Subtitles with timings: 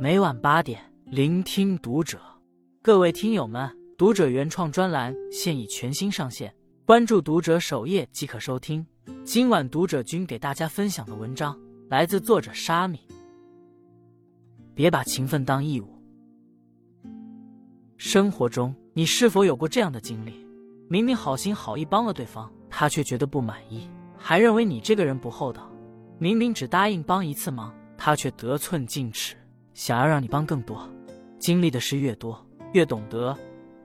[0.00, 2.20] 每晚八点，聆听读者。
[2.80, 6.54] 各位听友们，读者原创专栏现已全新上线，
[6.86, 8.86] 关注读者首页即可收听。
[9.24, 11.58] 今晚读者君给大家分享的文章
[11.88, 13.00] 来自作者沙米。
[14.72, 16.00] 别把情分当义务。
[17.96, 20.46] 生活中，你是否有过这样的经历？
[20.88, 25.68] 明明好心好意帮了对方，他却觉得不满意，还认为你这个人不厚道。
[26.20, 29.34] 明明只答应帮一次忙，他却得寸进尺，
[29.78, 30.90] 想要让你帮更多。
[31.38, 33.32] 经历的事越多，越懂得，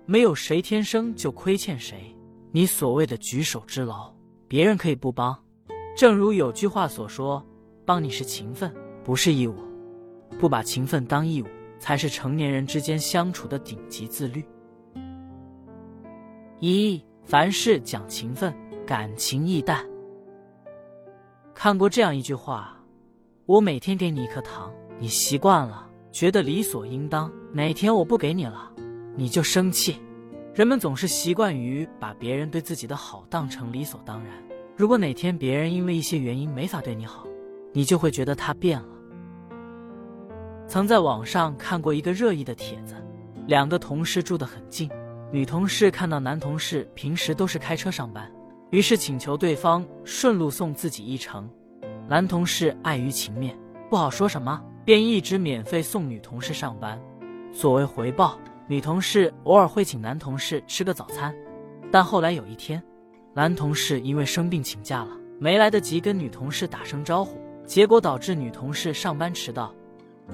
[0.07, 2.11] 没有谁天生就亏欠谁。
[2.51, 4.11] 你所谓的举手之劳，
[4.47, 5.37] 别人可以不帮。
[5.95, 7.45] 正如有句话所说
[7.85, 9.53] ：“帮你是情分，不是义务。
[10.39, 11.45] 不把情分当义务，
[11.77, 14.43] 才是成年人之间相处的顶级自律。”
[16.59, 18.51] 一凡事讲情分，
[18.83, 19.87] 感情易淡。
[21.53, 22.83] 看过这样一句话：
[23.45, 28.71] 我每天给你一颗糖，你习惯了，觉得理所应当；哪天我不给你了，
[29.15, 30.01] 你就生气。
[30.53, 34.33] 人们总是习惯于把别人对自己的好当成理所当然。
[34.77, 37.25] 如果哪天别人因为一些原因没法对你好，
[37.73, 38.87] 你就会觉得他变了。
[40.67, 42.95] 曾在网上看过一个热议的帖子：
[43.47, 44.89] 两个同事住得很近。
[45.31, 48.31] 女同事看到男同事平时都是开车上班，
[48.69, 51.49] 于是请求对方顺路送自己一程。
[52.07, 53.57] 男同事碍于情面，
[53.89, 56.99] 不好说什么，便一直免费送女同事上班。
[57.53, 61.33] 作为回报，女同事偶尔会请男同事吃个早餐。
[61.91, 62.81] 但后来有一天，
[63.33, 69.73] 男同事因为生病请假了，没来得及跟女同事打声招呼，结果导致女同事上班迟到。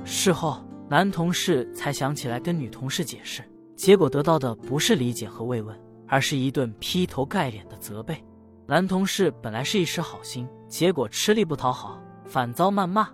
[0.04, 3.44] 事后，男同事才想起来跟女同事解释。
[3.76, 5.78] 结果得到的不是理解和慰问，
[6.08, 8.18] 而是一顿劈头盖脸的责备。
[8.66, 13.10] 男同事本来是一时好心，结果吃力不讨好，反遭谩骂。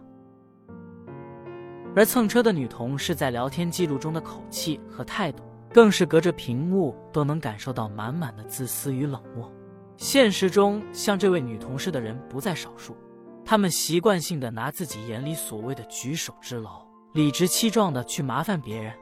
[1.96, 9.50] 而蹭车的女同事在聊天记录中的口气和态度，更是隔着屏幕都能感受到满满的自私与冷漠。
[9.96, 12.98] 现实中，像这位女同事的人不在少数，
[13.46, 18.94] 他们习惯性的拿自己眼里所谓的举手之劳，理直气壮的去麻烦别人。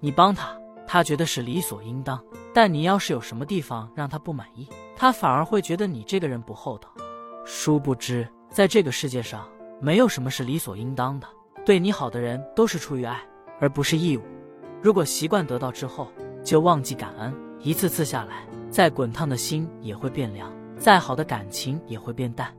[0.00, 0.56] 你帮他。
[0.92, 2.20] 他觉得是理所应当，
[2.52, 6.88] 但你要是有什么地方让他不满意，他反而会觉得你这个人不厚道。
[7.44, 9.48] 殊不知，在这个世界上，
[9.80, 11.28] 没有什么是理所应当的。
[11.64, 13.20] 对你好的人都是出于爱，
[13.60, 14.22] 而不是义务。
[14.82, 16.08] 如果习惯得到之后
[16.42, 22.54] 就忘记感恩，一次次下来，再滚烫的心也会变凉，再好的感情也会变淡。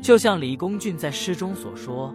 [0.00, 2.14] 就像李公俊在诗中所说：“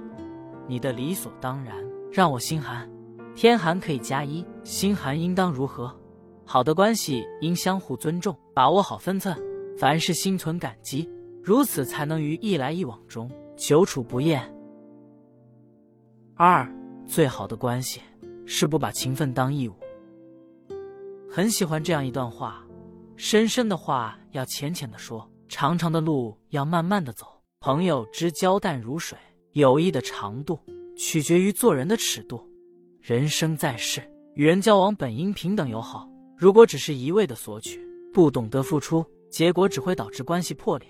[0.67, 1.75] 你的理所当然
[2.11, 2.89] 让我心寒。”
[3.35, 5.95] 天寒可以加衣，心寒应当如何？
[6.45, 9.35] 好的关系应相互尊重，把握好分寸，
[9.77, 11.09] 凡事心存感激，
[11.43, 14.41] 如此才能于一来一往中久处不厌。
[16.45, 16.69] 二，
[17.07, 18.01] 最好的关系
[18.45, 19.73] 是不把情分当义务。
[21.31, 22.61] 很喜欢这样一段话：
[23.15, 27.25] 深深的话要浅浅的说，长长的路要慢慢的走。
[27.61, 29.17] 朋友之交淡如水，
[29.53, 30.59] 友谊的长度
[30.97, 32.45] 取决于做人的尺度。
[32.99, 34.01] 人生在世，
[34.35, 36.05] 与人交往本应平等友好。
[36.35, 37.79] 如果只是一味的索取，
[38.13, 40.85] 不懂得付出，结果只会导致关系破裂。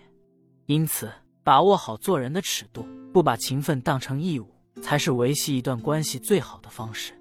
[0.66, 1.12] 因此，
[1.44, 2.84] 把握好做人的尺度，
[3.14, 4.48] 不把情分当成义务，
[4.84, 7.14] 才是维系一段关系最好的方式。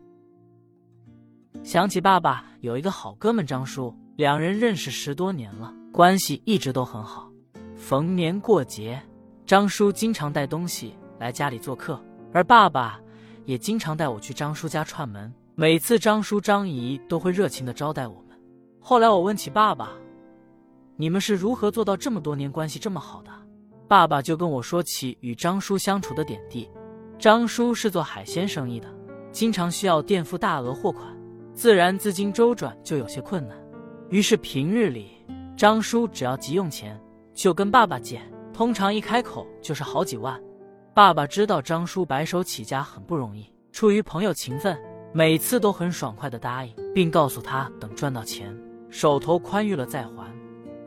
[1.62, 7.31] 想起爸爸有一个好哥们张叔，两人认识十多年了，关系一直都很好。
[7.77, 9.00] 逢年过节，
[9.47, 12.03] 张叔经常带东西来家里做客，
[12.34, 12.99] 而爸爸。
[13.45, 18.39] 也经常带我去张叔家串门，每次张叔张姨都会热情的招待我们。
[18.81, 19.91] 后来我问起爸爸
[20.97, 23.33] ：“你们是如何做到这么多年关系这么好的？”
[23.89, 26.71] 爸爸就跟我说起与张叔相处的点滴。
[27.22, 28.88] 张叔是做海鲜生意的，
[29.31, 31.06] 经常需要垫付大额货款，
[31.55, 33.56] 自然资金周转就有些困难。
[34.09, 35.25] 于是平日里，
[35.56, 37.00] 张叔只要急用钱，
[37.32, 38.21] 就跟爸爸借，
[38.53, 40.37] 通常一开口就是好几万。
[40.94, 44.76] 爸爸知道张叔白手起家很不容易，出于朋友情分，
[45.12, 48.52] 每次都很爽快的答应，并告诉他等赚到钱，
[48.91, 50.26] 手头宽裕了再还。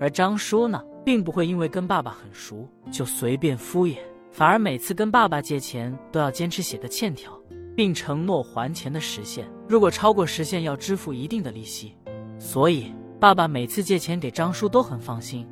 [0.01, 4.00] 而张叔呢，并不会因为跟爸爸很熟就随便敷衍，
[4.36, 7.32] 反而每次跟爸爸借钱都要坚持写个欠条，
[7.74, 11.96] 并承诺还钱的时限，如果超过时限要支付一定的利息。
[12.38, 15.48] 所以爸爸每次借钱给张叔都很放心。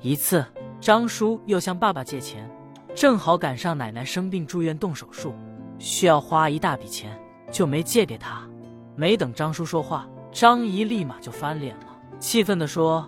[0.00, 0.42] 一次，
[0.80, 2.50] 张叔又向爸爸借钱。
[2.94, 5.34] 正好赶上奶奶生病住院动手术，
[5.78, 8.48] 需要花一大笔钱，就没借给他。
[8.96, 11.88] 没等张叔说话，张姨立马就翻脸了，
[12.18, 13.06] 气愤地说：“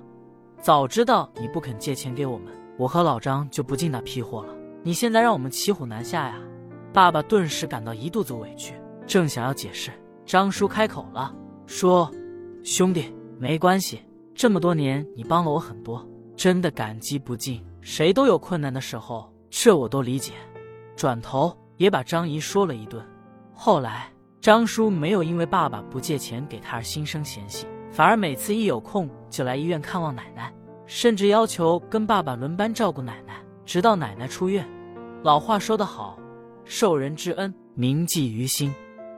[0.60, 4.54] 早知道你不肯借钱给我们，我和老张就不进那批货了。
[4.86, 6.40] 你现在让我们骑虎难下呀！”
[6.94, 8.72] 爸爸顿时感到一肚子委屈，
[9.04, 9.90] 正想要解释，
[10.24, 11.34] 张叔开口了，
[11.66, 12.08] 说
[12.62, 14.00] ：“兄弟，没关系，
[14.32, 17.60] 这么多年你帮了我很多，真的感激不尽。
[17.80, 20.34] 谁都有困难的时候，这我都理解。”
[20.94, 23.04] 转头也把张姨说了一顿。
[23.52, 24.08] 后来，
[24.40, 30.54] 张叔没有因为爸爸不借钱给他而心生嫌隙，反而每次一有空就来医院看望奶奶，
[30.86, 33.34] 甚至要求跟爸爸轮班照顾奶奶，
[33.64, 34.64] 直到奶奶出院。
[35.26, 36.16] 老话说得好，
[36.64, 38.72] 受人之恩，铭记于心。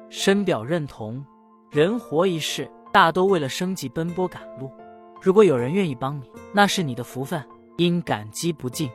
[0.08, 1.22] 深表认同。
[1.70, 4.72] 人活一世，大都为了生计奔波赶路。
[5.20, 7.44] 如果有人愿意帮你，那是你的福分，
[7.76, 8.88] 应感激不尽；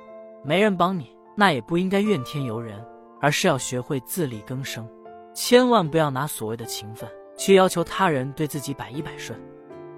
[0.44, 2.84] 没人帮你，那也不应该怨天尤人，
[3.22, 4.84] 而是要学会自力更生。
[5.36, 7.08] 千万不要拿所谓的情分
[7.38, 9.40] 去要求他人对自己百依百顺。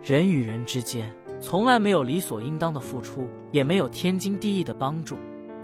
[0.03, 1.09] 人与人之间，
[1.39, 5.15] 从来没有理所应当的付出，也没有天经地义的帮助。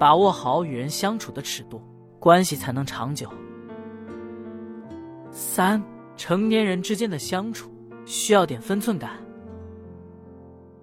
[0.02, 1.80] 把握好与人相处的尺度，
[2.20, 3.32] 关系才能长久。
[5.30, 5.80] 三
[6.18, 7.70] 成年人之间的相处
[8.04, 9.24] 需要点分寸感。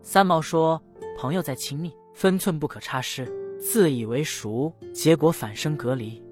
[0.03, 0.81] 三毛说
[1.19, 3.27] ：“朋友再亲密，分寸不可差失。
[3.61, 6.23] 自以为熟，结果反生隔离。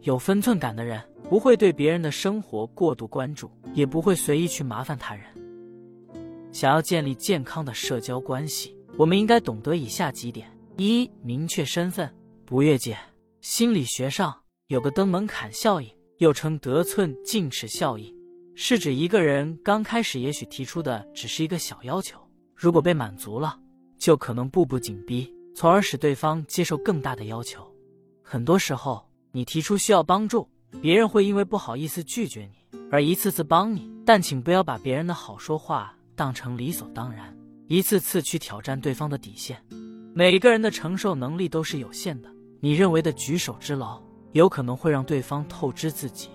[0.00, 1.00] 有分寸感的人，
[1.30, 5.24] 不会对别人的生活过度关注，也不会随意去麻烦他人。
[6.50, 12.12] 想要建立健康的社交关系，我们应该懂得以下几点：一、明确身份，
[12.52, 12.94] 不越界。
[13.40, 15.88] 心理学上有个登门槛效应。”
[16.18, 18.14] 又称得寸进尺效应，
[18.54, 22.16] 是指一个人刚开始也许提出的只是一个小要求，
[22.54, 23.58] 如果被满足了，
[23.98, 27.66] 就可能步步紧逼，从而使对方接受更大的要求。
[28.22, 30.48] 很多时候，你提出需要帮助，
[30.80, 33.90] 别人会因为不好意思拒绝你，而一次次帮你。
[34.06, 39.60] 但请不要把别人的好说话当成理所当然，一次次去挑战对方的底线。
[40.14, 42.31] 每个人的承受能力都是有限的，
[42.64, 44.00] 你认为的举手之劳。
[44.32, 46.30] 有可能会让对方透支自己，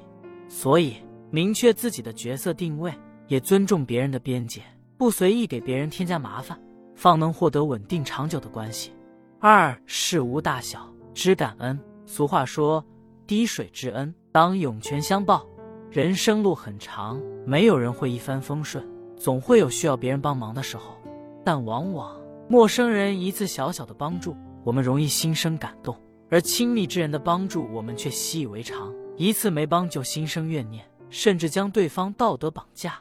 [0.47, 0.97] 所以
[1.31, 2.94] 明确自己的角色定位，
[3.27, 4.62] 也尊重别人的边界，
[5.00, 6.56] 不随意给别人添加麻烦，
[6.94, 8.91] 方能获得稳定长久的关系。
[9.39, 11.79] 二事无大小，知感恩。
[12.06, 12.85] 俗话说
[13.25, 15.44] ：“滴水之恩，当涌泉相报。”
[15.89, 18.88] 人生路很长，没有人会一帆风顺，
[19.18, 20.95] 总会有需要别人帮忙的时候。
[21.44, 22.15] 但往往
[22.47, 25.95] 陌生人一次小小的帮助，我们容易心生感动。
[26.29, 32.95] 而亲密之人的帮助，我们却习以为常，一次没帮就心生怨念，甚至将对方道德绑架。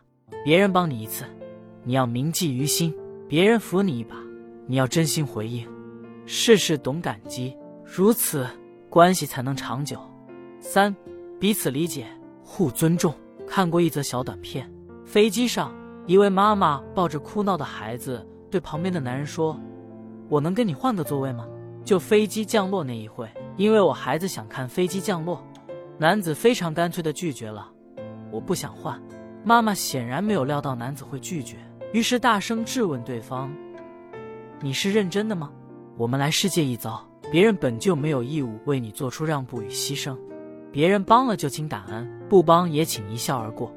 [0.45, 1.25] 别人帮你一次，
[1.83, 2.93] 你要铭记于心；
[3.29, 4.17] 别人扶你一把，
[4.67, 5.67] 你要真心回应。
[6.25, 8.47] 事事懂感激，如此
[8.89, 9.99] 关系才能长久。
[10.61, 10.95] 三，
[11.41, 12.07] 彼此理解，
[12.45, 13.15] 互尊重。
[13.47, 14.69] 看过一则小短片，
[15.05, 15.73] 飞机上
[16.07, 19.57] 一位妈妈抱着哭闹的孩子，对旁边的男人说
[20.29, 21.47] ：“我能跟你换个座位吗？”
[21.87, 25.41] 就飞机降落那一会，因为我孩子想看飞机降落，
[25.97, 27.71] 男子非常干脆的拒绝了。
[28.33, 29.01] 我不想换。
[29.45, 31.57] 妈妈显然没有料到男子会拒绝，
[31.93, 33.49] 于是大声质问对方
[34.61, 35.53] ：“你是认真的吗？
[35.97, 37.01] 我们来世界一遭，
[37.31, 40.19] 别人本就没有义务为你做出让步与牺牲。
[40.73, 43.73] 别人帮了就请感恩，不帮也请一笑而过。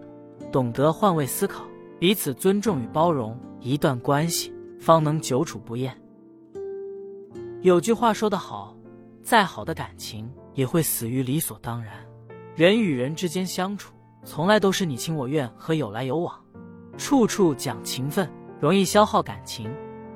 [0.51, 1.63] 懂得换位思考，
[1.99, 5.95] 彼此尊重与包容，一段关系方能久处不厌。”
[7.61, 8.73] 有句话说得好，
[9.21, 11.93] 再好的感情也会死于理所当然。
[12.55, 16.33] 人与人之间相处，从来都是你情我愿和有来有往，
[16.97, 19.69] 处处讲情分，容易消耗感情。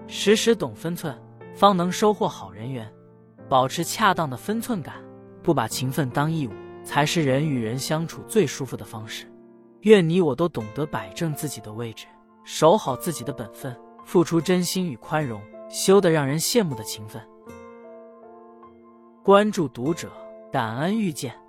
[0.07, 1.21] 时时懂分寸，
[1.53, 2.89] 方能收获好人缘。
[3.49, 4.95] 保持恰当的分寸感，
[5.43, 6.51] 不把情分当义务，
[6.85, 9.29] 才是人与人相处最舒服的方式。
[9.81, 12.05] 愿你我都懂得摆正自己的位置，
[12.45, 17.21] 守好自己的本分，付出真心与宽容，修得让人羡慕的情分。
[19.23, 20.11] 关注读者，
[20.51, 21.42] 感恩遇见。